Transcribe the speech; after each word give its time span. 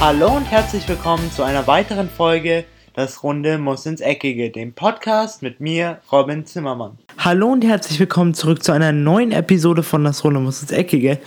Hallo 0.00 0.36
und 0.36 0.44
herzlich 0.44 0.88
willkommen 0.88 1.28
zu 1.32 1.42
einer 1.42 1.66
weiteren 1.66 2.08
Folge 2.08 2.64
Das 2.94 3.24
Runde 3.24 3.58
muss 3.58 3.84
ins 3.84 4.00
Eckige, 4.00 4.48
dem 4.48 4.72
Podcast 4.72 5.42
mit 5.42 5.58
mir, 5.58 5.98
Robin 6.12 6.46
Zimmermann. 6.46 6.96
Hallo 7.18 7.48
und 7.48 7.64
herzlich 7.64 7.98
willkommen 7.98 8.32
zurück 8.32 8.62
zu 8.62 8.70
einer 8.70 8.92
neuen 8.92 9.32
Episode 9.32 9.82
von 9.82 10.04
Das 10.04 10.22
Runde 10.22 10.38
muss 10.38 10.62
ins 10.62 10.70
Eckige. 10.70 11.18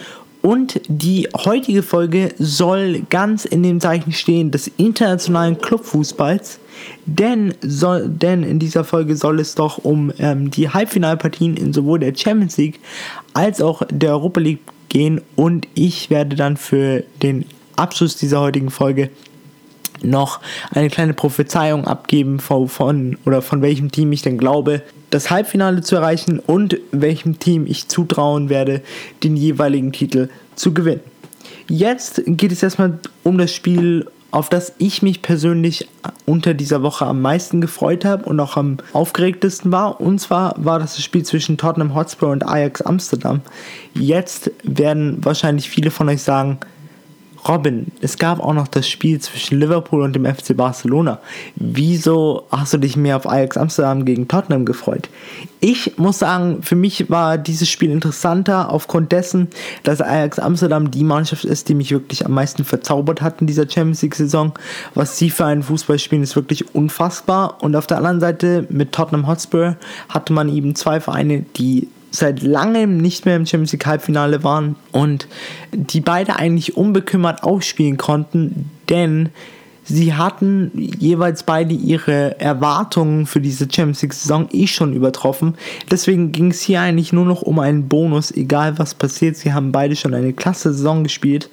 Und 0.41 0.79
die 0.87 1.27
heutige 1.35 1.83
Folge 1.83 2.33
soll 2.39 3.01
ganz 3.09 3.43
in 3.43 3.61
dem 3.61 3.81
Zeichen 3.81 4.13
stehen 4.13 4.51
des 4.51 4.69
internationalen 4.77 5.57
Clubfußballs. 5.59 6.59
Denn, 7.05 7.53
soll, 7.59 8.07
denn 8.07 8.43
in 8.43 8.57
dieser 8.57 8.85
Folge 8.85 9.17
soll 9.17 9.41
es 9.41 9.53
doch 9.53 9.79
um 9.79 10.13
ähm, 10.17 10.49
die 10.49 10.69
Halbfinalpartien 10.69 11.57
in 11.57 11.73
sowohl 11.73 11.99
der 11.99 12.15
Champions 12.15 12.55
League 12.55 12.79
als 13.33 13.61
auch 13.61 13.81
der 13.91 14.11
Europa 14.11 14.39
League 14.39 14.61
gehen. 14.87 15.19
Und 15.35 15.67
ich 15.75 16.09
werde 16.09 16.37
dann 16.37 16.55
für 16.55 17.03
den 17.21 17.43
Abschluss 17.81 18.15
dieser 18.15 18.39
heutigen 18.39 18.69
Folge 18.69 19.09
noch 20.03 20.39
eine 20.71 20.89
kleine 20.89 21.13
Prophezeiung 21.13 21.85
abgeben 21.85 22.39
von, 22.39 22.67
von 22.67 23.17
oder 23.25 23.41
von 23.41 23.61
welchem 23.61 23.91
Team 23.91 24.11
ich 24.11 24.21
denn 24.21 24.37
glaube, 24.37 24.81
das 25.09 25.29
Halbfinale 25.29 25.81
zu 25.81 25.95
erreichen 25.95 26.39
und 26.39 26.77
welchem 26.91 27.39
Team 27.39 27.65
ich 27.67 27.87
zutrauen 27.87 28.49
werde, 28.49 28.81
den 29.23 29.35
jeweiligen 29.35 29.91
Titel 29.91 30.29
zu 30.55 30.73
gewinnen. 30.73 31.01
Jetzt 31.67 32.23
geht 32.25 32.51
es 32.51 32.63
erstmal 32.63 32.99
um 33.23 33.37
das 33.37 33.53
Spiel, 33.53 34.07
auf 34.31 34.49
das 34.49 34.73
ich 34.77 35.01
mich 35.01 35.21
persönlich 35.21 35.89
unter 36.25 36.53
dieser 36.53 36.81
Woche 36.83 37.05
am 37.05 37.21
meisten 37.21 37.59
gefreut 37.59 38.05
habe 38.05 38.25
und 38.25 38.39
auch 38.39 38.55
am 38.55 38.77
aufgeregtesten 38.93 39.71
war. 39.71 39.99
Und 39.99 40.19
zwar 40.19 40.55
war 40.57 40.79
das 40.79 40.95
das 40.95 41.03
Spiel 41.03 41.23
zwischen 41.23 41.57
Tottenham 41.57 41.93
Hotspur 41.93 42.29
und 42.29 42.47
Ajax 42.47 42.81
Amsterdam. 42.81 43.41
Jetzt 43.93 44.51
werden 44.63 45.23
wahrscheinlich 45.23 45.69
viele 45.69 45.91
von 45.91 46.07
euch 46.07 46.21
sagen, 46.21 46.59
Robin, 47.47 47.87
es 48.01 48.17
gab 48.17 48.39
auch 48.39 48.53
noch 48.53 48.67
das 48.67 48.87
Spiel 48.87 49.19
zwischen 49.19 49.59
Liverpool 49.59 50.03
und 50.03 50.15
dem 50.15 50.25
FC 50.25 50.55
Barcelona. 50.55 51.19
Wieso 51.55 52.45
hast 52.51 52.73
du 52.73 52.77
dich 52.77 52.95
mehr 52.95 53.17
auf 53.17 53.27
Ajax 53.27 53.57
Amsterdam 53.57 54.05
gegen 54.05 54.27
Tottenham 54.27 54.65
gefreut? 54.65 55.09
Ich 55.59 55.97
muss 55.97 56.19
sagen, 56.19 56.61
für 56.61 56.75
mich 56.75 57.09
war 57.09 57.37
dieses 57.37 57.69
Spiel 57.69 57.91
interessanter 57.91 58.69
aufgrund 58.69 59.11
dessen, 59.11 59.47
dass 59.83 60.01
Ajax 60.01 60.39
Amsterdam 60.39 60.91
die 60.91 61.03
Mannschaft 61.03 61.45
ist, 61.45 61.69
die 61.69 61.75
mich 61.75 61.91
wirklich 61.91 62.25
am 62.25 62.33
meisten 62.33 62.63
verzaubert 62.63 63.21
hat 63.21 63.41
in 63.41 63.47
dieser 63.47 63.69
Champions 63.69 64.01
League 64.01 64.15
Saison. 64.15 64.53
Was 64.93 65.17
sie 65.17 65.29
für 65.29 65.45
einen 65.45 65.63
Fußball 65.63 65.99
spielen, 65.99 66.23
ist 66.23 66.35
wirklich 66.35 66.75
unfassbar. 66.75 67.57
Und 67.61 67.75
auf 67.75 67.87
der 67.87 67.97
anderen 67.97 68.19
Seite 68.19 68.67
mit 68.69 68.91
Tottenham 68.91 69.27
Hotspur 69.27 69.77
hatte 70.09 70.33
man 70.33 70.49
eben 70.49 70.75
zwei 70.75 70.99
Vereine, 70.99 71.45
die 71.55 71.87
seit 72.11 72.43
langem 72.43 72.97
nicht 72.97 73.25
mehr 73.25 73.37
im 73.37 73.45
Champions 73.45 73.71
League 73.71 73.85
Halbfinale 73.85 74.43
waren 74.43 74.75
und 74.91 75.27
die 75.71 76.01
beide 76.01 76.35
eigentlich 76.35 76.77
unbekümmert 76.77 77.43
aufspielen 77.43 77.97
konnten, 77.97 78.69
denn 78.89 79.29
sie 79.85 80.13
hatten 80.13 80.71
jeweils 80.75 81.43
beide 81.43 81.73
ihre 81.73 82.39
Erwartungen 82.39 83.25
für 83.25 83.39
diese 83.39 83.67
Champions 83.71 84.01
League 84.01 84.13
Saison 84.13 84.47
eh 84.51 84.67
schon 84.67 84.93
übertroffen. 84.93 85.55
Deswegen 85.89 86.31
ging 86.33 86.51
es 86.51 86.61
hier 86.61 86.81
eigentlich 86.81 87.13
nur 87.13 87.25
noch 87.25 87.41
um 87.41 87.59
einen 87.59 87.87
Bonus, 87.87 88.31
egal 88.31 88.77
was 88.77 88.93
passiert. 88.93 89.37
Sie 89.37 89.53
haben 89.53 89.71
beide 89.71 89.95
schon 89.95 90.13
eine 90.13 90.33
klasse 90.33 90.73
Saison 90.73 91.03
gespielt 91.03 91.49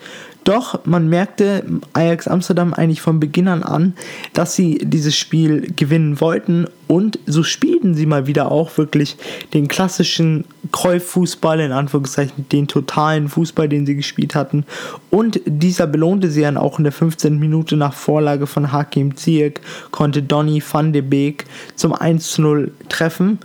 doch 0.49 0.85
man 0.87 1.09
merkte 1.09 1.65
Ajax 1.93 2.27
Amsterdam 2.27 2.73
eigentlich 2.73 3.03
von 3.03 3.21
Beginn 3.21 3.49
an 3.49 3.95
dass 4.33 4.55
sie 4.55 4.79
dieses 4.79 5.17
Spiel 5.17 5.73
gewinnen 5.77 6.21
wollten 6.21 6.67
und 6.89 7.19
so 7.27 7.43
spielten 7.43 7.95
sie 7.95 8.07
mal 8.07 8.27
wieder 8.27 8.51
auch 8.51 8.79
wirklich 8.79 9.19
den 9.53 9.69
klassischen 9.69 10.45
Kreuf-Fußball, 10.73 11.61
in 11.61 11.73
Anführungszeichen 11.73 12.49
den 12.49 12.67
totalen 12.67 13.29
Fußball, 13.29 13.69
den 13.69 13.85
sie 13.85 13.95
gespielt 13.95 14.35
hatten. 14.35 14.65
Und 15.11 15.41
dieser 15.45 15.87
belohnte 15.87 16.31
sie 16.31 16.41
dann 16.41 16.57
auch 16.57 16.79
in 16.79 16.85
der 16.85 16.93
15. 16.93 17.39
Minute 17.39 17.77
nach 17.77 17.93
Vorlage 17.93 18.47
von 18.47 18.73
Hakim 18.73 19.17
Ziyech, 19.17 19.61
konnte 19.91 20.23
Donny 20.23 20.63
van 20.69 20.95
de 20.95 21.03
Beek 21.03 21.45
zum 21.77 21.93
1 21.93 22.31
zu 22.31 22.43
0 22.43 22.73
treffen. 22.89 23.39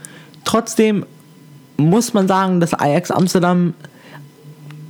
Trotzdem 0.46 1.06
muss 1.76 2.14
man 2.14 2.28
sagen, 2.30 2.62
dass 2.62 2.74
Ajax 2.74 3.12
Amsterdam 3.12 3.74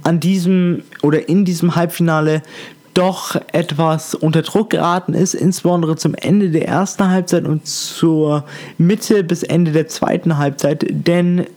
an 0.03 0.19
diesem 0.19 0.83
oder 1.01 1.27
in 1.29 1.45
diesem 1.45 1.75
Halbfinale 1.75 2.41
doch 2.93 3.35
etwas 3.51 4.13
unter 4.13 4.43
Druck 4.43 4.69
geraten 4.69 5.13
ist, 5.13 5.33
insbesondere 5.33 5.95
zum 5.95 6.13
Ende 6.13 6.51
der 6.51 6.67
ersten 6.67 7.09
Halbzeit 7.09 7.45
und 7.45 7.65
zur 7.65 8.45
Mitte 8.77 9.23
bis 9.23 9.43
Ende 9.43 9.71
der 9.71 9.87
zweiten 9.87 10.37
Halbzeit, 10.37 10.85
denn 10.89 11.47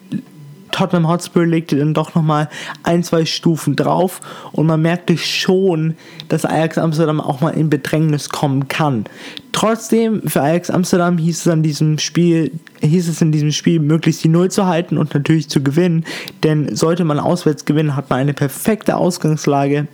Tottenham 0.77 1.09
Hotspur 1.09 1.47
legte 1.47 1.77
dann 1.77 1.95
doch 1.95 2.15
nochmal 2.15 2.51
ein, 2.83 3.03
zwei 3.03 3.25
Stufen 3.25 3.77
drauf. 3.77 4.21
Und 4.53 4.67
man 4.67 4.83
merkte 4.83 5.17
schon, 5.17 5.95
dass 6.29 6.45
Ajax 6.45 6.77
Amsterdam 6.77 7.19
auch 7.19 7.41
mal 7.41 7.51
in 7.51 7.71
Bedrängnis 7.71 8.29
kommen 8.29 8.69
kann. 8.69 9.07
Trotzdem, 9.53 10.29
für 10.29 10.43
Ajax 10.43 10.69
Amsterdam 10.69 11.17
hieß 11.17 11.41
es 11.41 11.49
an 11.49 11.63
diesem 11.63 11.99
Spiel, 11.99 12.53
hieß 12.83 13.09
es 13.09 13.23
in 13.23 13.33
diesem 13.33 13.53
Spiel, 13.53 13.81
möglichst 13.81 14.23
die 14.23 14.29
Null 14.29 14.51
zu 14.51 14.67
halten 14.67 14.99
und 14.99 15.15
natürlich 15.15 15.49
zu 15.49 15.63
gewinnen, 15.63 16.05
denn 16.43 16.77
sollte 16.77 17.05
man 17.05 17.19
auswärts 17.19 17.65
gewinnen, 17.65 17.97
hat 17.97 18.11
man 18.11 18.19
eine 18.19 18.35
perfekte 18.35 18.97
Ausgangslage 18.97 19.89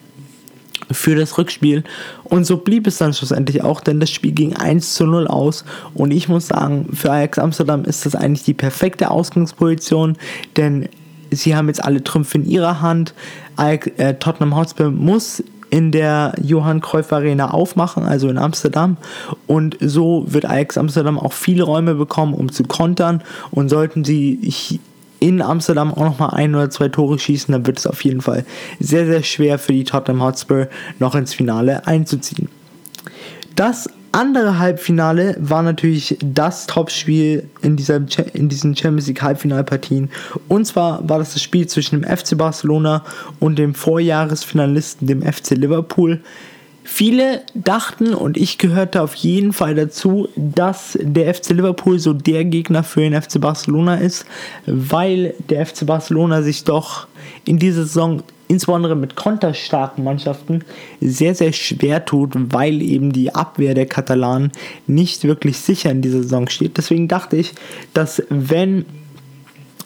für 0.93 1.15
das 1.15 1.39
Rückspiel. 1.39 1.85
Und 2.25 2.45
so 2.45 2.57
blieb 2.57 2.87
es 2.87 2.99
dann 2.99 3.15
schlussendlich 3.15 3.63
auch, 3.63 3.81
denn 3.81 4.01
das 4.01 4.11
Spiel 4.11 4.33
ging 4.33 4.57
1 4.57 4.95
zu 4.95 5.07
0 5.07 5.27
aus. 5.27 5.65
Und 5.95 6.11
ich 6.11 6.29
muss 6.29 6.49
sagen, 6.49 6.89
für 6.93 7.11
Ajax 7.11 7.39
Amsterdam 7.39 7.85
ist 7.85 8.07
das 8.07 8.15
eigentlich 8.15 8.45
die 8.45 8.55
perfekte 8.55 9.11
Ausgangsposition, 9.11 10.17
denn 10.57 10.89
sie 11.31 11.57
haben 11.57 11.69
jetzt 11.69 11.85
alle 11.85 12.03
Trümpfe 12.05 12.39
in 12.39 12.47
ihrer 12.47 12.81
Hand. 12.81 13.15
Ajax, 13.57 13.87
äh, 13.99 14.15
Tottenham 14.15 14.57
Hotspur 14.57 14.91
muss 14.91 15.43
in 15.71 15.91
der 15.91 16.35
Johann 16.43 16.83
Cruyff 16.83 17.13
Arena 17.15 17.51
aufmachen, 17.51 18.05
also 18.05 18.29
in 18.29 18.37
Amsterdam. 18.37 18.99
Und 19.47 19.79
so 19.81 20.27
wird 20.29 20.45
Ajax 20.45 20.77
Amsterdam 20.77 21.19
auch 21.19 21.33
viele 21.33 21.63
Räume 21.63 21.95
bekommen, 21.95 22.35
um 22.35 22.53
zu 22.53 22.65
kontern. 22.65 23.23
Und 23.51 23.71
sollten 23.71 24.05
sie 24.05 24.39
in 25.23 25.41
Amsterdam 25.41 25.95
auch 25.95 26.05
nochmal 26.05 26.31
ein 26.31 26.55
oder 26.55 26.69
zwei 26.69 26.89
Tore 26.89 27.19
schießen, 27.19 27.53
dann 27.53 27.65
wird 27.65 27.79
es 27.79 27.87
auf 27.87 28.03
jeden 28.05 28.21
Fall 28.21 28.45
sehr, 28.81 29.07
sehr 29.07 29.23
schwer 29.23 29.59
für 29.59 29.73
die 29.73 29.85
Tottenham 29.85 30.23
Hotspur 30.23 30.69
noch 30.99 31.15
ins 31.15 31.33
Finale 31.33 31.87
einzuziehen. 31.87 32.49
Das 33.55 33.89
andere 34.11 34.59
Halbfinale 34.59 35.37
war 35.39 35.63
natürlich 35.63 36.19
das 36.21 36.67
Topspiel 36.67 37.49
in, 37.63 37.79
in 38.35 38.49
diesen 38.49 38.77
Champions 38.77 39.07
League 39.07 39.23
Halbfinalpartien. 39.23 40.11
Und 40.49 40.67
zwar 40.67 41.09
war 41.09 41.19
das 41.19 41.33
das 41.33 41.43
Spiel 41.43 41.67
zwischen 41.69 42.03
dem 42.03 42.17
FC 42.17 42.37
Barcelona 42.37 43.05
und 43.41 43.59
dem 43.59 43.75
Vorjahresfinalisten, 43.75 45.07
dem 45.07 45.23
FC 45.23 45.53
Liverpool. 45.53 46.21
Viele 46.85 47.43
dachten, 47.55 48.13
und 48.15 48.37
ich 48.37 48.59
gehörte 48.59 49.03
auf 49.03 49.15
jeden 49.15 49.53
Fall 49.53 49.75
dazu, 49.75 50.29
dass 50.37 50.99
der 51.01 51.33
FC 51.33 51.51
Liverpool 51.51 51.99
so 51.99 52.13
der 52.13 52.45
Gegner 52.45 52.83
für 52.83 53.01
den 53.01 53.21
FC 53.21 53.41
Barcelona 53.41 53.97
ist, 53.97 54.27
weil 54.67 55.35
der 55.49 55.65
FC 55.65 55.87
Barcelona 55.87 56.43
sich 56.43 56.65
doch 56.65 57.07
in 57.45 57.59
dieser 57.59 57.83
Saison 57.83 58.23
insbesondere 58.49 58.97
mit 58.97 59.17
konterstarken 59.17 60.05
Mannschaften 60.05 60.65
sehr, 61.01 61.35
sehr 61.35 61.53
schwer 61.53 62.05
tut, 62.05 62.33
weil 62.35 62.83
eben 62.83 63.13
die 63.13 63.35
Abwehr 63.35 63.75
der 63.75 63.87
Katalanen 63.87 64.53
nicht 64.87 65.25
wirklich 65.25 65.59
sicher 65.59 65.91
in 65.91 66.03
dieser 66.03 66.23
Saison 66.23 66.49
steht. 66.49 66.77
Deswegen 66.77 67.09
dachte 67.09 67.37
ich, 67.37 67.55
dass 67.95 68.23
wenn 68.29 68.85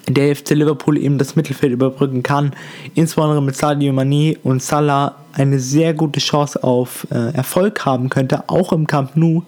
der 0.08 0.34
FC 0.34 0.50
Liverpool 0.50 0.98
eben 0.98 1.18
das 1.18 1.36
Mittelfeld 1.36 1.72
überbrücken 1.72 2.22
kann, 2.22 2.52
insbesondere 2.94 3.42
mit 3.42 3.56
Sadio 3.56 3.92
Mane 3.92 4.36
und 4.42 4.62
Salah 4.62 5.16
eine 5.32 5.58
sehr 5.58 5.94
gute 5.94 6.20
Chance 6.20 6.62
auf 6.62 7.06
äh, 7.10 7.34
Erfolg 7.34 7.84
haben 7.84 8.08
könnte, 8.08 8.48
auch 8.48 8.72
im 8.72 8.86
Camp 8.86 9.16
Nou. 9.16 9.42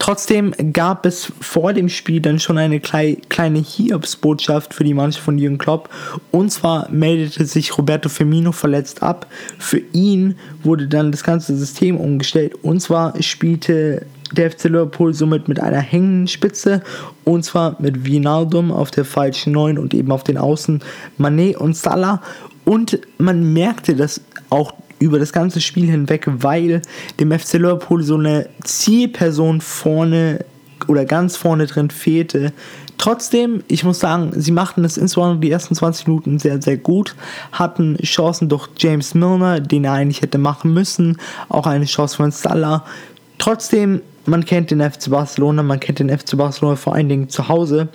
Trotzdem 0.00 0.54
gab 0.72 1.04
es 1.04 1.30
vor 1.40 1.74
dem 1.74 1.90
Spiel 1.90 2.22
dann 2.22 2.40
schon 2.40 2.56
eine 2.56 2.80
klei 2.80 3.18
kleine 3.28 3.58
Hiobsbotschaft 3.58 4.72
für 4.72 4.82
die 4.82 4.94
Mannschaft 4.94 5.22
von 5.26 5.36
Jürgen 5.36 5.58
Klopp. 5.58 5.90
Und 6.30 6.50
zwar 6.50 6.90
meldete 6.90 7.44
sich 7.44 7.76
Roberto 7.76 8.08
Firmino 8.08 8.52
verletzt 8.52 9.02
ab. 9.02 9.26
Für 9.58 9.82
ihn 9.92 10.36
wurde 10.62 10.88
dann 10.88 11.12
das 11.12 11.22
ganze 11.22 11.54
System 11.54 11.98
umgestellt. 11.98 12.54
Und 12.62 12.80
zwar 12.80 13.22
spielte 13.22 14.06
der 14.32 14.50
FC 14.50 14.64
Liverpool 14.64 15.14
somit 15.14 15.48
mit 15.48 15.60
einer 15.60 15.80
hängenden 15.80 16.28
Spitze 16.28 16.82
und 17.24 17.44
zwar 17.44 17.76
mit 17.80 18.04
Vinaldum 18.04 18.70
auf 18.70 18.90
der 18.90 19.04
falschen 19.04 19.52
9 19.52 19.78
und 19.78 19.94
eben 19.94 20.12
auf 20.12 20.24
den 20.24 20.38
Außen 20.38 20.80
Manet 21.18 21.56
und 21.56 21.76
Salah 21.76 22.22
und 22.64 22.98
man 23.18 23.52
merkte 23.52 23.94
das 23.94 24.20
auch 24.50 24.74
über 25.00 25.18
das 25.18 25.32
ganze 25.32 25.60
Spiel 25.60 25.90
hinweg, 25.90 26.26
weil 26.26 26.82
dem 27.18 27.32
FC 27.32 27.54
Liverpool 27.54 28.02
so 28.02 28.16
eine 28.16 28.48
Zielperson 28.62 29.60
vorne 29.60 30.44
oder 30.86 31.04
ganz 31.04 31.36
vorne 31.36 31.66
drin 31.66 31.90
fehlte. 31.90 32.52
Trotzdem, 32.98 33.64
ich 33.66 33.82
muss 33.82 33.98
sagen, 33.98 34.32
sie 34.36 34.52
machten 34.52 34.84
es 34.84 34.98
insbesondere 34.98 35.40
die 35.40 35.50
ersten 35.50 35.74
20 35.74 36.06
Minuten 36.06 36.38
sehr, 36.38 36.60
sehr 36.60 36.76
gut, 36.76 37.16
hatten 37.50 37.96
Chancen 38.02 38.50
durch 38.50 38.68
James 38.76 39.14
Milner, 39.14 39.58
den 39.58 39.84
er 39.84 39.94
eigentlich 39.94 40.20
hätte 40.20 40.36
machen 40.36 40.74
müssen, 40.74 41.16
auch 41.48 41.66
eine 41.66 41.86
Chance 41.86 42.16
von 42.16 42.30
Salah. 42.30 42.84
Trotzdem 43.38 44.02
man 44.30 44.44
kennt 44.44 44.70
den 44.70 44.80
FC 44.80 45.10
Barcelona, 45.10 45.62
man 45.62 45.80
kennt 45.80 45.98
den 45.98 46.08
FC 46.08 46.36
Barcelona 46.36 46.76
vor 46.76 46.94
allen 46.94 47.08
Dingen 47.08 47.28
zu 47.28 47.48
Hause. 47.48 47.88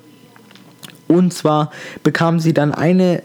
Und 1.07 1.33
zwar 1.33 1.71
bekamen 2.03 2.39
sie 2.39 2.53
dann 2.53 2.73
eine 2.73 3.23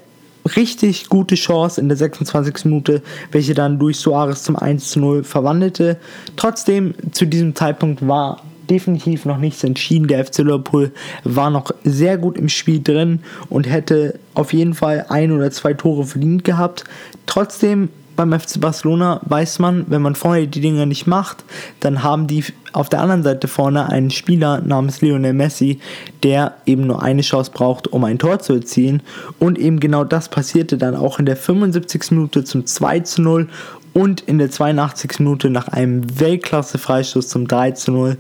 richtig 0.57 1.09
gute 1.09 1.35
Chance 1.35 1.81
in 1.81 1.89
der 1.89 1.97
26. 1.97 2.67
Minute, 2.67 3.03
welche 3.33 3.55
dann 3.55 3.79
durch 3.79 3.99
Suarez 3.99 4.43
zum 4.45 4.57
1 4.57 4.91
zu 4.91 5.01
0 5.01 5.25
verwandelte. 5.25 5.99
Trotzdem, 6.37 6.95
zu 7.11 7.27
diesem 7.27 7.55
Zeitpunkt 7.55 8.07
war 8.07 8.43
definitiv 8.71 9.25
noch 9.25 9.39
nichts 9.39 9.65
entschieden. 9.65 10.07
Der 10.07 10.25
FC 10.25 10.39
Liverpool 10.39 10.93
war 11.25 11.51
noch 11.51 11.73
sehr 11.83 12.17
gut 12.17 12.39
im 12.39 12.49
Spiel 12.49 12.81
drin 12.81 13.21
und 13.49 13.69
hätte 13.69 14.21
auf 14.35 14.53
jeden 14.53 14.75
Fall 14.75 15.07
ein 15.09 15.33
oder 15.33 15.51
zwei 15.51 15.75
Tore 15.75 16.05
verdient 16.05 16.45
gehabt. 16.45 16.85
Trotzdem 17.27 17.89
beim 18.21 18.39
FC 18.39 18.61
Barcelona 18.61 19.19
weiß 19.25 19.61
man, 19.61 19.87
wenn 19.89 20.03
man 20.03 20.15
vorne 20.15 20.47
die 20.47 20.61
Dinger 20.61 20.85
nicht 20.85 21.07
macht, 21.07 21.43
dann 21.81 22.03
haben 22.03 22.27
die 22.27 22.45
auf 22.75 22.91
der 22.91 23.01
anderen 23.01 23.23
Seite 23.23 23.49
vorne 23.49 23.89
einen 23.89 24.11
Spieler 24.11 24.61
namens 24.61 25.01
Lionel 25.01 25.33
Messi, 25.33 25.81
der 26.23 26.57
eben 26.67 26.87
nur 26.87 27.03
eine 27.03 27.23
Chance 27.23 27.51
braucht, 27.55 27.89
um 27.89 28.05
ein 28.05 28.19
Tor 28.19 28.39
zu 28.39 28.53
erzielen. 28.53 29.03
Und 29.39 29.59
eben 29.59 29.81
genau 29.81 30.05
das 30.05 30.29
passierte 30.29 30.77
dann 30.77 30.97
auch 30.97 31.19
in 31.19 31.25
der 31.25 31.37
75. 31.37 32.11
Minute 32.11 32.45
zum 32.45 32.67
2 32.67 33.01
zu 33.01 33.23
0 33.23 33.49
und 33.95 34.21
in 34.21 34.37
der 34.37 34.51
82. 34.51 35.21
Minute 35.21 35.49
nach 35.49 35.69
einem 35.69 36.21
Weltklasse-Freistoß 36.21 37.27
zum 37.27 37.49
3 37.49 37.71
zu 37.71 37.91
0. 37.91 38.19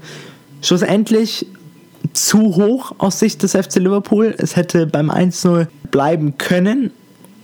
Schlussendlich 0.62 1.47
zu 2.14 2.56
hoch 2.56 2.93
aus 2.97 3.19
Sicht 3.19 3.43
des 3.43 3.52
FC 3.52 3.76
Liverpool. 3.76 4.35
Es 4.38 4.56
hätte 4.56 4.87
beim 4.87 5.11
1-0 5.11 5.67
bleiben 5.91 6.38
können, 6.38 6.91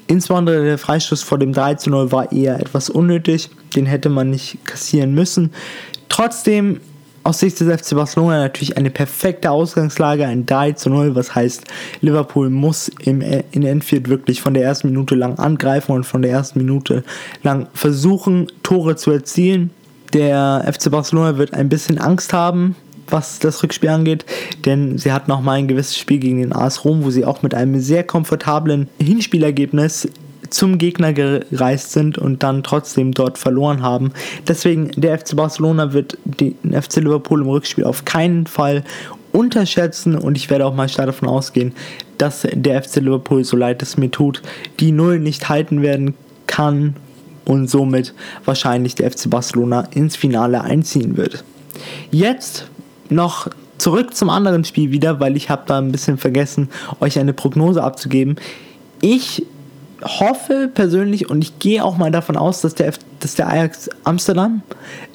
Insbesondere 0.07 0.65
der 0.65 0.79
Freistoß 0.79 1.23
vor 1.23 1.39
dem 1.39 1.53
3 1.53 1.75
zu 1.75 1.91
0 1.91 2.13
war 2.13 2.33
eher 2.33 2.61
etwas 2.61 2.91
unnötig. 2.91 3.51
Den 3.75 3.87
hätte 3.87 4.09
man 4.09 4.31
nicht 4.31 4.65
kassieren 4.65 5.15
müssen. 5.15 5.53
Trotzdem 6.09 6.81
aus 7.27 7.41
Sicht 7.41 7.59
des 7.59 7.81
FC 7.81 7.97
Barcelona 7.97 8.39
natürlich 8.39 8.77
eine 8.77 8.91
perfekte 8.91 9.51
Ausgangslage, 9.51 10.25
ein 10.25 10.47
3 10.47 10.73
zu 10.73 10.91
0, 10.91 11.17
was 11.17 11.35
heißt, 11.35 11.65
Liverpool 12.01 12.51
muss 12.51 12.89
im, 13.01 13.21
in 13.21 13.65
Enfield 13.65 14.09
wirklich 14.09 14.41
von 14.41 14.55
der 14.55 14.63
ersten 14.63 14.89
Minute 14.89 15.17
lang 15.17 15.37
angreifen 15.39 15.93
und 15.93 16.05
von 16.05 16.23
der 16.23 16.31
ersten 16.31 16.61
Minute 16.61 17.03
lang 17.43 17.67
versuchen, 17.75 18.47
Tore 18.63 18.95
zu 18.95 19.11
erzielen. 19.11 19.71
Der 20.13 20.65
FC 20.73 20.89
Barcelona 20.89 21.37
wird 21.37 21.53
ein 21.53 21.69
bisschen 21.69 21.99
Angst 21.99 22.33
haben, 22.33 22.77
was 23.09 23.39
das 23.39 23.63
Rückspiel 23.63 23.91
angeht, 23.91 24.25
denn 24.65 24.99
sie 24.99 25.13
hatten 25.13 25.31
auch 25.33 25.41
mal 25.41 25.53
ein 25.53 25.69
gewisses 25.69 25.99
Spiel 25.99 26.19
gegen 26.19 26.39
den 26.39 26.53
AS 26.53 26.85
Rom, 26.85 27.05
wo 27.05 27.11
sie 27.11 27.25
auch 27.25 27.43
mit 27.43 27.55
einem 27.55 27.81
sehr 27.81 28.05
komfortablen 28.05 28.89
Hinspielergebnis 29.01 30.09
zum 30.51 30.79
Gegner 30.79 31.13
gereist 31.13 31.93
sind 31.93 32.19
und 32.19 32.43
dann 32.43 32.63
trotzdem 32.63 33.13
dort 33.13 33.39
verloren 33.39 33.83
haben. 33.83 34.13
Deswegen, 34.47 34.91
der 34.97 35.19
FC 35.19 35.37
Barcelona 35.37 35.93
wird 35.93 36.19
den 36.25 36.55
FC 36.73 36.97
Liverpool 36.97 37.43
im 37.43 37.49
Rückspiel 37.49 37.85
auf 37.85 38.05
keinen 38.05 38.47
Fall 38.47 38.85
unterschätzen 39.33 40.17
und 40.17 40.37
ich 40.37 40.49
werde 40.49 40.67
auch 40.67 40.75
mal 40.75 40.89
stark 40.89 41.07
davon 41.07 41.29
ausgehen, 41.29 41.73
dass 42.17 42.47
der 42.51 42.83
FC 42.83 42.97
Liverpool, 42.97 43.45
so 43.45 43.57
leid 43.57 43.83
es 43.83 43.97
mir 43.97 44.11
tut, 44.11 44.43
die 44.81 44.93
Null 44.93 45.19
nicht 45.19 45.49
halten 45.49 45.83
werden 45.83 46.15
kann 46.47 46.97
und 47.45 47.69
somit 47.69 48.15
wahrscheinlich 48.45 48.95
der 48.95 49.11
FC 49.11 49.29
Barcelona 49.29 49.89
ins 49.93 50.17
Finale 50.17 50.63
einziehen 50.63 51.17
wird. 51.17 51.45
Jetzt 52.11 52.71
noch 53.11 53.49
zurück 53.79 54.15
zum 54.15 54.31
anderen 54.31 54.65
Spiel 54.65 54.91
wieder, 54.91 55.21
weil 55.21 55.37
ich 55.37 55.51
habe 55.51 55.63
da 55.67 55.79
ein 55.79 55.93
bisschen 55.93 56.19
vergessen, 56.19 56.69
euch 57.01 57.19
eine 57.19 57.33
Prognose 57.33 57.83
abzugeben. 57.83 58.37
Ich 59.01 59.45
hoffe 60.03 60.71
persönlich 60.73 61.31
und 61.31 61.43
ich 61.43 61.59
gehe 61.59 61.85
auch 61.85 61.97
mal 61.97 62.11
davon 62.11 62.37
aus, 62.37 62.61
dass 62.61 62.75
der, 62.75 62.93
dass 63.21 63.35
der 63.35 63.49
Ajax 63.49 63.89
Amsterdam 64.05 64.63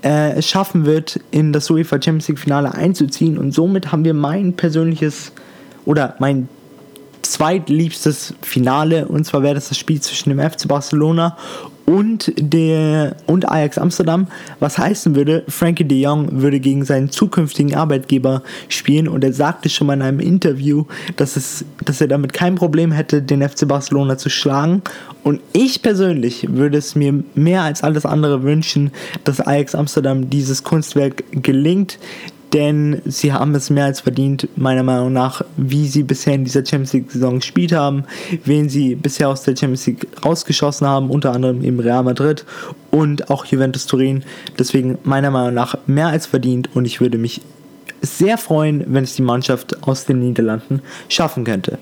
äh, 0.04 0.34
es 0.34 0.48
schaffen 0.48 0.86
wird, 0.86 1.20
in 1.32 1.54
das 1.54 1.70
UEFA 1.70 1.96
Champions 2.02 2.28
League 2.28 2.40
Finale 2.40 2.74
einzuziehen 2.74 3.38
und 3.38 3.54
somit 3.54 3.92
haben 3.92 4.04
wir 4.04 4.14
mein 4.14 4.54
persönliches 4.54 5.32
oder 5.86 6.16
mein 6.20 6.50
zweitliebstes 7.22 8.34
Finale 8.42 9.08
und 9.08 9.26
zwar 9.26 9.44
wäre 9.44 9.56
das 9.56 9.70
das 9.70 9.78
Spiel 9.78 10.02
zwischen 10.02 10.30
dem 10.30 10.40
FC 10.40 10.68
Barcelona 10.68 11.38
und, 11.86 12.32
der, 12.38 13.16
und 13.26 13.50
Ajax 13.50 13.78
Amsterdam, 13.78 14.28
was 14.60 14.78
heißen 14.78 15.16
würde, 15.16 15.44
Frankie 15.48 15.84
de 15.84 16.00
Jong 16.00 16.42
würde 16.42 16.60
gegen 16.60 16.86
seinen 16.86 17.10
zukünftigen 17.10 17.76
Arbeitgeber 17.76 18.44
spielen 18.70 19.08
und 19.08 19.24
er 19.24 19.34
sagte 19.34 19.70
schon 19.70 19.88
mal 19.88 19.94
in 19.94 20.02
einem 20.02 20.20
Interview, 20.20 20.86
dass, 21.18 21.36
es, 21.36 21.66
dass 21.84 22.02
er 22.02 22.08
damit 22.08 22.34
kein 22.34 22.56
Problem 22.56 22.92
hätte, 22.92 23.22
den 23.22 23.48
FC 23.48 23.68
Barcelona 23.68 24.18
zu 24.18 24.30
schlagen. 24.30 24.82
Und 25.24 25.42
ich 25.54 25.82
persönlich 25.82 26.48
würde 26.50 26.78
es 26.78 26.96
mir 26.96 27.24
mehr 27.36 27.64
als 27.64 27.84
alles 27.84 28.06
andere 28.06 28.44
wünschen, 28.44 28.92
dass 29.24 29.40
Ajax 29.40 29.76
Amsterdam 29.76 30.30
dieses 30.30 30.64
Kunstwerk 30.64 31.24
gelingt 31.32 32.00
denn 32.54 33.02
sie 33.06 33.34
haben 33.34 33.56
es 33.56 33.70
mehr 33.70 33.86
als 33.86 34.02
verdient, 34.02 34.48
meiner 34.56 34.84
Meinung 34.84 35.14
nach, 35.14 35.44
wie 35.58 35.88
sie 35.88 36.04
bisher 36.04 36.34
in 36.34 36.44
dieser 36.44 36.66
Champions 36.66 36.94
League-Saison 36.94 37.36
gespielt 37.36 37.72
haben, 37.72 38.04
wen 38.44 38.70
sie 38.70 38.96
bisher 38.96 39.30
aus 39.30 39.44
der 39.44 39.56
Champions 39.56 39.86
League 39.88 40.08
rausgeschossen 40.24 40.86
haben, 40.88 41.10
unter 41.10 41.34
anderem 41.34 41.64
eben 41.64 41.80
Real 41.80 42.04
Madrid 42.04 42.46
und 42.90 43.30
auch 43.30 43.46
Juventus 43.46 43.86
Turin. 43.86 44.24
Deswegen 44.60 44.98
meiner 45.04 45.32
Meinung 45.32 45.54
nach 45.54 45.76
mehr 45.88 46.08
als 46.08 46.26
verdient 46.26 46.70
und 46.76 46.86
ich 46.86 47.00
würde 47.00 47.18
mich 47.18 47.42
sehr 48.02 48.38
freuen, 48.38 48.84
wenn 48.88 49.04
es 49.04 49.16
die 49.16 49.22
Mannschaft 49.22 49.84
aus 49.84 50.06
den 50.06 50.20
Niederlanden 50.20 50.82
schaffen 51.08 51.44
könnte. 51.44 51.78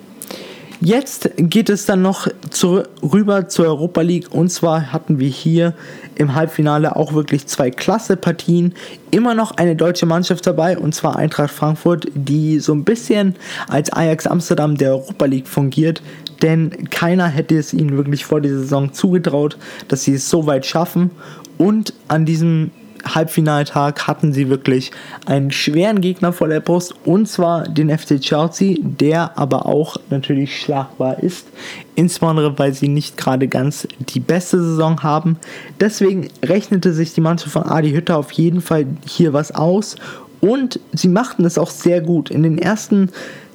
Jetzt 0.82 1.32
geht 1.36 1.70
es 1.70 1.86
dann 1.86 2.02
noch 2.02 2.28
zu, 2.52 2.84
rüber 3.04 3.50
zur 3.50 3.66
Europa 3.66 4.00
League. 4.00 4.34
Und 4.34 4.50
zwar 4.50 4.94
hatten 4.94 5.20
wir 5.20 5.28
hier 5.28 5.74
im 6.16 6.36
Halbfinale 6.36 6.96
auch 6.96 7.12
wirklich 7.12 7.48
zwei 7.48 7.70
klasse 7.70 8.16
Partien. 8.16 8.74
Immer 9.12 9.34
noch 9.36 9.58
eine 9.58 9.76
deutsche 9.76 10.06
Mannschaft 10.06 10.48
dabei 10.48 10.78
und 10.78 10.96
zwar 10.96 11.18
Eintracht 11.18 11.52
Frankfurt, 11.52 12.08
die 12.16 12.60
so 12.60 12.74
ein 12.74 12.86
bisschen 12.86 13.36
als 13.68 13.92
Ajax 13.92 14.26
Amsterdam 14.26 14.78
der 14.78 14.92
Europa 14.92 15.26
League 15.26 15.48
fungiert, 15.50 16.02
denn 16.42 16.90
keiner 16.90 17.28
hätte 17.28 17.58
es 17.58 17.74
ihnen 17.74 17.98
wirklich 17.98 18.26
vor 18.26 18.40
der 18.40 18.52
Saison 18.52 18.94
zugetraut, 18.94 19.58
dass 19.90 20.04
sie 20.04 20.14
es 20.14 20.30
so 20.30 20.46
weit 20.46 20.66
schaffen. 20.66 21.12
Und 21.58 21.94
an 22.08 22.26
diesem 22.26 22.72
Halbfinaltag 23.06 24.08
hatten 24.08 24.34
sie 24.34 24.50
wirklich 24.50 24.92
einen 25.26 25.52
schweren 25.52 26.02
Gegner 26.02 26.34
vor 26.34 26.48
der 26.48 26.60
Brust 26.60 26.94
und 27.06 27.28
zwar 27.28 27.64
den 27.64 27.96
FC 27.96 28.20
Chelsea, 28.20 28.78
der 28.80 29.38
aber 29.38 29.66
auch 29.66 29.98
natürlich 30.10 30.60
schlagbar 30.60 31.22
ist, 31.22 31.48
insbesondere 31.96 32.58
weil 32.60 32.74
sie 32.74 32.88
nicht 32.88 33.18
gerade 33.18 33.48
ganz 33.48 33.88
die 33.98 34.20
beste 34.20 34.62
Saison 34.62 35.04
haben. 35.04 35.38
Deswegen 35.80 36.30
rechnete 36.44 36.94
sich 36.94 37.14
die 37.14 37.22
Mannschaft 37.22 37.54
von 37.54 37.64
Adi 37.64 37.92
Hütter 37.92 38.18
auf 38.18 38.32
jeden 38.32 38.62
Fall 38.62 38.86
hier 39.06 39.34
was 39.34 39.54
aus 39.54 39.96
und 40.42 40.80
sie 40.94 41.10
machten 41.10 41.46
es 41.46 41.58
auch 41.58 41.70
sehr 41.70 42.02
gut. 42.02 42.30
In 42.30 42.44
den 42.44 42.58
ersten 42.58 43.10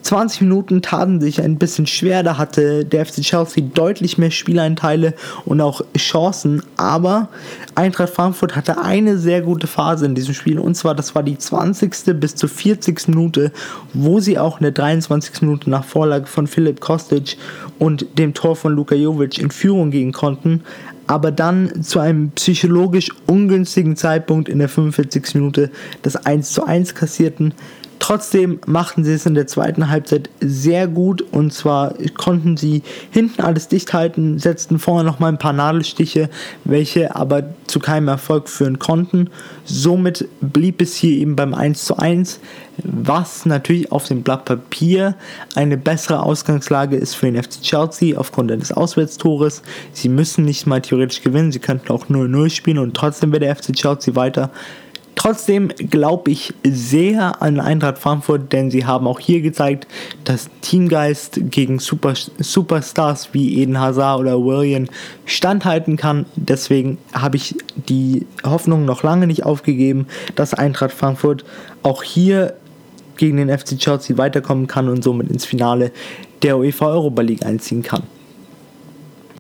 20 0.04 0.42
Minuten 0.42 0.82
taten 0.82 1.20
sich 1.20 1.40
ein 1.40 1.56
bisschen 1.56 1.86
schwer. 1.86 2.22
Da 2.22 2.36
hatte 2.36 2.84
der 2.84 3.06
FC 3.06 3.22
Chelsea 3.22 3.64
deutlich 3.74 4.18
mehr 4.18 4.30
Spieleinteile 4.30 5.14
und 5.46 5.62
auch 5.62 5.80
Chancen. 5.96 6.62
Aber 6.76 7.28
Eintracht 7.74 8.10
Frankfurt 8.10 8.54
hatte 8.54 8.82
eine 8.82 9.16
sehr 9.16 9.40
gute 9.40 9.66
Phase 9.66 10.04
in 10.04 10.14
diesem 10.14 10.34
Spiel. 10.34 10.58
Und 10.58 10.74
zwar, 10.74 10.94
das 10.94 11.14
war 11.14 11.22
die 11.22 11.38
20. 11.38 12.20
bis 12.20 12.34
zur 12.34 12.50
40. 12.50 13.08
Minute, 13.08 13.50
wo 13.94 14.20
sie 14.20 14.38
auch 14.38 14.58
in 14.58 14.64
der 14.64 14.72
23. 14.72 15.40
Minute 15.40 15.70
nach 15.70 15.84
Vorlage 15.84 16.26
von 16.26 16.46
Philipp 16.46 16.80
Kostic 16.80 17.38
und 17.78 18.18
dem 18.18 18.34
Tor 18.34 18.56
von 18.56 18.74
Luka 18.74 18.94
Jovic 18.94 19.38
in 19.38 19.50
Führung 19.50 19.90
gehen 19.90 20.12
konnten 20.12 20.62
aber 21.06 21.30
dann 21.30 21.82
zu 21.82 22.00
einem 22.00 22.30
psychologisch 22.30 23.10
ungünstigen 23.26 23.96
Zeitpunkt 23.96 24.48
in 24.48 24.58
der 24.58 24.68
45. 24.68 25.34
Minute 25.34 25.70
das 26.02 26.16
1 26.16 26.52
zu 26.52 26.64
1 26.64 26.94
kassierten. 26.94 27.54
Trotzdem 27.98 28.60
machten 28.66 29.04
sie 29.04 29.12
es 29.12 29.24
in 29.24 29.34
der 29.34 29.46
zweiten 29.46 29.88
Halbzeit 29.88 30.28
sehr 30.40 30.86
gut 30.88 31.22
und 31.22 31.52
zwar 31.52 31.94
konnten 32.16 32.56
sie 32.56 32.82
hinten 33.10 33.40
alles 33.42 33.68
dicht 33.68 33.94
halten, 33.94 34.38
setzten 34.38 34.78
vorne 34.78 35.04
noch 35.04 35.20
mal 35.20 35.28
ein 35.28 35.38
paar 35.38 35.52
Nadelstiche, 35.52 36.28
welche 36.64 37.16
aber 37.16 37.44
zu 37.66 37.80
keinem 37.80 38.08
Erfolg 38.08 38.48
führen 38.48 38.78
konnten. 38.78 39.30
Somit 39.64 40.28
blieb 40.40 40.82
es 40.82 40.94
hier 40.96 41.16
eben 41.16 41.34
beim 41.34 41.54
1 41.54 41.84
zu 41.84 41.96
1, 41.96 42.40
was 42.82 43.46
natürlich 43.46 43.90
auf 43.92 44.06
dem 44.06 44.22
Blatt 44.22 44.44
Papier 44.44 45.14
eine 45.54 45.76
bessere 45.78 46.22
Ausgangslage 46.22 46.96
ist 46.96 47.14
für 47.14 47.26
den 47.30 47.42
FC 47.42 47.62
Chelsea 47.62 48.18
aufgrund 48.18 48.50
des 48.50 48.72
Auswärtstores. 48.72 49.62
Sie 49.92 50.08
müssen 50.08 50.44
nicht 50.44 50.66
mal 50.66 50.82
theoretisch 50.82 51.22
gewinnen, 51.22 51.52
sie 51.52 51.60
könnten 51.60 51.90
auch 51.92 52.06
0-0 52.06 52.50
spielen 52.50 52.78
und 52.78 52.94
trotzdem 52.94 53.32
wäre 53.32 53.40
der 53.40 53.56
FC 53.56 53.72
Chelsea 53.72 54.14
weiter. 54.14 54.50
Trotzdem 55.16 55.68
glaube 55.68 56.30
ich 56.30 56.52
sehr 56.64 57.40
an 57.40 57.60
Eintracht 57.60 57.98
Frankfurt, 57.98 58.52
denn 58.52 58.70
sie 58.70 58.84
haben 58.84 59.06
auch 59.06 59.20
hier 59.20 59.40
gezeigt, 59.40 59.86
dass 60.24 60.50
Teamgeist 60.60 61.40
gegen 61.50 61.78
Super, 61.78 62.14
Superstars 62.38 63.28
wie 63.32 63.60
Eden 63.60 63.78
Hazard 63.78 64.20
oder 64.20 64.44
William 64.44 64.86
standhalten 65.24 65.96
kann. 65.96 66.26
Deswegen 66.36 66.98
habe 67.12 67.36
ich 67.36 67.56
die 67.76 68.26
Hoffnung 68.44 68.84
noch 68.84 69.02
lange 69.02 69.26
nicht 69.26 69.44
aufgegeben, 69.44 70.06
dass 70.34 70.54
Eintracht 70.54 70.92
Frankfurt 70.92 71.44
auch 71.82 72.02
hier 72.02 72.54
gegen 73.16 73.36
den 73.36 73.56
FC 73.56 73.78
Chelsea 73.78 74.18
weiterkommen 74.18 74.66
kann 74.66 74.88
und 74.88 75.04
somit 75.04 75.30
ins 75.30 75.44
Finale 75.44 75.92
der 76.42 76.58
UEFA 76.58 76.88
Europa 76.88 77.22
League 77.22 77.46
einziehen 77.46 77.82
kann. 77.82 78.02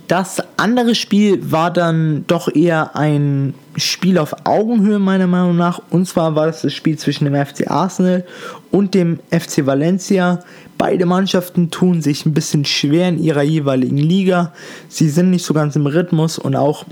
Das 0.08 0.42
andere 0.58 0.94
Spiel 0.94 1.50
war 1.50 1.72
dann 1.72 2.24
doch 2.26 2.54
eher 2.54 2.94
ein 2.94 3.54
Spiel 3.76 4.18
auf 4.18 4.34
Augenhöhe 4.44 4.98
meiner 4.98 5.26
Meinung 5.26 5.56
nach. 5.56 5.80
Und 5.90 6.06
zwar 6.06 6.34
war 6.34 6.46
das 6.46 6.60
das 6.60 6.74
Spiel 6.74 6.98
zwischen 6.98 7.24
dem 7.24 7.34
FC 7.34 7.70
Arsenal 7.70 8.24
und 8.70 8.92
dem 8.92 9.18
FC 9.30 9.64
Valencia. 9.64 10.40
Beide 10.76 11.06
Mannschaften 11.06 11.70
tun 11.70 12.02
sich 12.02 12.26
ein 12.26 12.34
bisschen 12.34 12.66
schwer 12.66 13.08
in 13.08 13.22
ihrer 13.22 13.42
jeweiligen 13.42 13.96
Liga. 13.96 14.52
Sie 14.88 15.08
sind 15.08 15.30
nicht 15.30 15.44
so 15.44 15.54
ganz 15.54 15.74
im 15.74 15.86
Rhythmus 15.86 16.38
und 16.38 16.54
auch 16.54 16.84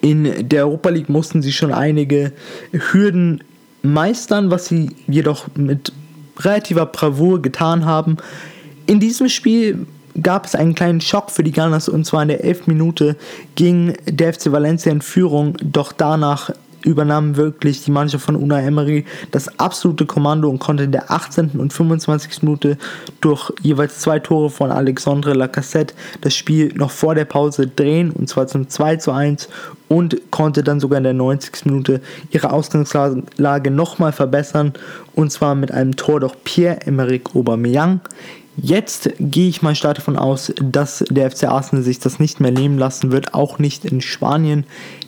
in 0.00 0.48
der 0.48 0.66
Europa 0.66 0.88
League 0.88 1.10
mussten 1.10 1.42
sie 1.42 1.52
schon 1.52 1.74
einige 1.74 2.32
Hürden 2.72 3.44
meistern, 3.82 4.50
was 4.50 4.66
sie 4.66 4.90
jedoch 5.06 5.48
mit 5.54 5.92
relativer 6.38 6.86
Bravour 6.86 7.42
getan 7.42 7.84
haben. 7.84 8.16
In 8.86 9.00
diesem 9.00 9.28
Spiel 9.28 9.86
gab 10.22 10.46
es 10.46 10.54
einen 10.54 10.74
kleinen 10.74 11.00
Schock 11.00 11.30
für 11.30 11.42
die 11.42 11.52
Gunners 11.52 11.88
und 11.88 12.04
zwar 12.04 12.22
in 12.22 12.28
der 12.28 12.44
11. 12.44 12.66
Minute 12.66 13.16
ging 13.54 13.94
der 14.06 14.32
FC 14.32 14.52
Valencia 14.52 14.90
in 14.92 15.02
Führung, 15.02 15.56
doch 15.62 15.92
danach 15.92 16.50
übernahm 16.84 17.36
wirklich 17.36 17.84
die 17.84 17.90
Mannschaft 17.90 18.24
von 18.24 18.36
Una 18.36 18.60
Emery 18.60 19.04
das 19.30 19.58
absolute 19.58 20.06
Kommando 20.06 20.48
und 20.48 20.58
konnte 20.58 20.84
in 20.84 20.92
der 20.92 21.10
18. 21.10 21.50
und 21.58 21.72
25. 21.72 22.42
Minute 22.42 22.78
durch 23.20 23.52
jeweils 23.62 23.98
zwei 23.98 24.18
Tore 24.18 24.50
von 24.50 24.70
Alexandre 24.70 25.34
Lacassette 25.34 25.94
das 26.20 26.34
Spiel 26.34 26.72
noch 26.74 26.90
vor 26.90 27.14
der 27.14 27.24
Pause 27.24 27.66
drehen 27.66 28.10
und 28.10 28.28
zwar 28.28 28.46
zum 28.46 28.68
2 28.68 28.96
zu 28.96 29.12
1 29.12 29.48
und 29.88 30.30
konnte 30.30 30.62
dann 30.62 30.80
sogar 30.80 30.98
in 30.98 31.04
der 31.04 31.14
90. 31.14 31.66
Minute 31.66 32.00
ihre 32.30 32.52
Ausgangslage 32.52 33.70
nochmal 33.70 34.12
verbessern 34.12 34.72
und 35.14 35.32
zwar 35.32 35.54
mit 35.54 35.72
einem 35.72 35.96
Tor 35.96 36.20
durch 36.20 36.34
Pierre-Emerick 36.44 37.34
Aubameyang. 37.34 38.00
Jetzt 38.56 39.10
gehe 39.18 39.48
ich 39.48 39.62
mal 39.62 39.74
stark 39.74 39.96
davon 39.96 40.16
aus, 40.16 40.52
dass 40.60 41.04
der 41.08 41.30
FC 41.30 41.44
Arsenal 41.44 41.84
sich 41.84 41.98
das 42.00 42.18
nicht 42.18 42.40
mehr 42.40 42.50
nehmen 42.50 42.78
lassen 42.78 43.12
wird, 43.12 43.32
auch 43.32 43.58
nicht 43.58 43.84
in 43.84 44.00
Spanien. 44.00 44.64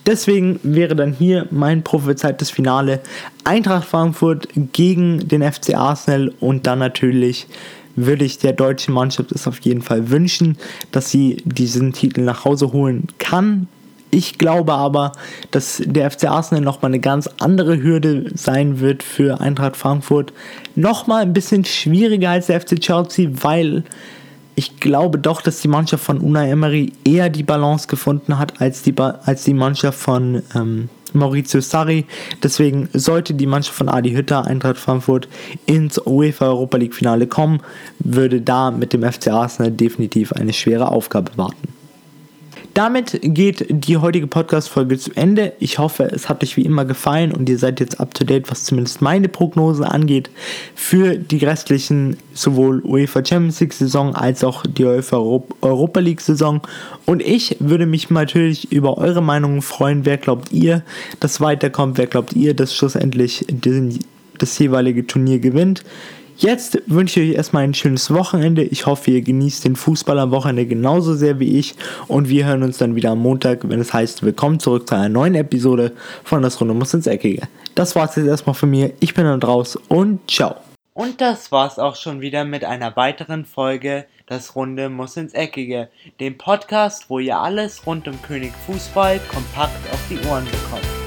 Deswegen 0.07 0.61
wäre 0.63 0.95
dann 0.97 1.13
hier 1.13 1.47
mein 1.51 1.83
prophezeites 1.83 2.51
Finale 2.51 3.01
Eintracht 3.45 3.87
Frankfurt 3.87 4.49
gegen 4.73 5.29
den 5.29 5.43
FC 5.43 5.75
Arsenal 5.75 6.33
und 6.41 6.67
dann 6.67 6.79
natürlich 6.79 7.47
würde 7.97 8.25
ich 8.25 8.39
der 8.39 8.53
deutschen 8.53 8.95
Mannschaft 8.95 9.33
es 9.33 9.47
auf 9.47 9.61
jeden 9.61 9.83
Fall 9.83 10.11
wünschen, 10.11 10.57
dass 10.93 11.11
sie 11.11 11.43
diesen 11.45 11.93
Titel 11.93 12.23
nach 12.23 12.45
Hause 12.45 12.73
holen 12.73 13.09
kann. 13.19 13.69
Ich 14.15 14.37
glaube 14.37 14.75
aber, 14.75 15.13
dass 15.53 15.83
der 15.87 16.11
FC 16.11 16.25
Arsenal 16.25 16.63
nochmal 16.63 16.91
eine 16.91 17.01
ganz 17.01 17.31
andere 17.41 17.83
Hürde 17.83 18.27
sein 18.35 18.79
wird 18.79 19.03
für 19.03 19.41
Eintracht 19.41 19.75
Frankfurt. 19.75 20.35
Nochmal 20.75 21.23
ein 21.23 21.33
bisschen 21.33 21.65
schwieriger 21.65 22.29
als 22.29 22.49
der 22.49 22.61
FC 22.61 22.79
Chelsea, 22.79 23.31
weil 23.41 23.85
ich 24.55 24.79
glaube 24.81 25.19
doch, 25.19 25.41
dass 25.41 25.63
die 25.63 25.69
Mannschaft 25.69 26.05
von 26.05 26.19
Unai 26.19 26.51
Emery 26.51 26.93
eher 27.07 27.31
die 27.31 27.43
Balance 27.43 27.89
gefunden 27.89 28.39
hat 28.39 28.61
als 28.61 28.83
die, 28.83 28.93
ba 28.93 29.21
als 29.25 29.45
die 29.45 29.55
Mannschaft 29.55 29.99
von 29.99 30.43
ähm, 30.55 30.91
Maurizio 31.15 31.63
Sarri. 31.63 32.05
Deswegen 32.43 32.91
sollte 32.93 33.33
die 33.33 33.47
Mannschaft 33.47 33.79
von 33.79 33.89
Adi 33.89 34.13
Hütter, 34.13 34.47
Eintracht 34.47 34.77
Frankfurt, 34.77 35.27
ins 35.65 35.99
UEFA 36.05 36.49
Europa 36.49 36.77
League 36.77 36.95
Finale 36.95 37.27
kommen, 37.27 37.61
würde 37.99 38.43
da 38.43 38.71
mit 38.71 38.93
dem 38.93 39.11
FC 39.11 39.29
Arsenal 39.29 39.73
definitiv 39.73 40.35
eine 40.35 40.53
schwere 40.53 40.89
Aufgabe 40.89 41.31
warten. 41.37 41.82
Damit 42.75 43.19
geht 43.23 43.67
die 43.69 43.99
heutige 43.99 44.27
Podcast-Folge 44.27 44.97
zu 44.97 45.11
Ende. 45.15 45.53
Ich 45.61 45.79
hoffe, 45.79 46.05
es 46.05 46.31
hat 46.31 46.43
euch 46.43 46.57
wie 46.57 46.63
immer 46.63 46.87
gefallen 46.87 47.31
und 47.33 47.47
ihr 47.51 47.59
seid 47.59 47.81
jetzt 47.81 48.01
up 48.01 48.15
to 48.15 48.25
date, 48.25 48.51
was 48.51 48.65
zumindest 48.65 49.03
meine 49.03 49.29
Prognose 49.29 49.87
angeht 49.91 50.31
für 50.75 51.19
die 51.19 51.45
restlichen 51.45 52.17
sowohl 52.33 52.81
UEFA 52.81 53.23
Champions 53.23 53.61
League 53.61 53.75
Saison 53.75 54.15
als 54.15 54.43
auch 54.43 54.65
die 54.67 54.85
UEFA 54.85 55.19
Europa 55.61 56.01
League 56.01 56.23
Saison. 56.23 56.63
Und 57.05 57.21
ich 57.21 57.57
würde 57.61 57.85
mich 57.85 58.09
natürlich 58.09 58.73
über 58.73 58.97
eure 58.97 59.23
Meinungen 59.23 59.61
freuen. 59.61 60.07
Wer 60.07 60.17
glaubt 60.17 60.51
ihr, 60.51 60.83
dass 61.21 61.43
weiterkommt? 61.43 61.99
Wer 61.99 62.07
glaubt 62.07 62.33
ihr, 62.33 62.55
dass 62.55 62.75
schlussendlich 62.75 63.45
das 64.39 64.59
jeweilige 64.59 65.07
Turnier 65.07 65.41
gewinnt? 65.41 65.85
Jetzt 66.43 66.83
wünsche 66.87 67.21
ich 67.21 67.31
euch 67.31 67.37
erstmal 67.37 67.63
ein 67.63 67.73
schönes 67.73 68.13
Wochenende. 68.13 68.65
Ich 68.65 68.87
hoffe, 68.87 69.13
ihr 69.13 69.23
genießt 69.23 69.65
den 69.65 69.77
Fußball 69.77 70.19
am 70.19 70.33
Wochenende 70.33 70.67
genauso 70.67 71.15
sehr 71.15 71.39
wie 71.39 71.57
ich. 71.57 71.77
Und 72.09 72.29
wir 72.29 72.47
hören 72.47 72.65
uns 72.65 72.79
dann 72.79 72.97
wieder 72.97 73.11
am 73.11 73.21
Montag, 73.21 73.69
wenn 73.69 73.79
es 73.79 73.95
heißt, 73.95 74.25
willkommen 74.25 74.59
zurück 74.59 74.89
zu 74.89 74.97
einer 74.97 75.09
neuen 75.09 75.37
Episode 75.37 75.93
von 76.25 76.43
Das 76.43 76.61
Runde 76.61 76.75
muss 76.75 76.95
ins 76.95 77.07
Eckige. 77.07 77.47
Das 77.77 77.95
war's 77.95 78.17
jetzt 78.17 78.27
erstmal 78.27 78.55
von 78.55 78.71
mir. 78.71 78.93
Ich 78.99 79.15
bin 79.15 79.25
dann 79.25 79.41
raus 79.41 79.79
und 79.87 80.29
ciao. 80.29 80.57
Und 80.95 81.21
das 81.21 81.53
war's 81.53 81.79
auch 81.79 81.95
schon 81.95 82.21
wieder 82.21 82.45
mit 82.45 82.65
einer 82.65 82.97
weiteren 82.97 83.45
Folge 83.45 84.07
Das 84.27 84.57
Runde 84.57 84.89
muss 84.89 85.17
ins 85.17 85.35
Eckige, 85.35 85.91
dem 86.19 86.39
Podcast, 86.39 87.09
wo 87.09 87.21
ihr 87.21 87.39
alles 87.39 87.87
rund 87.87 88.09
um 88.09 88.21
König 88.21 88.53
Fußball 88.67 89.21
kompakt 89.29 89.93
auf 89.93 90.01
die 90.11 90.19
Ohren 90.29 90.47
bekommt. 90.47 91.02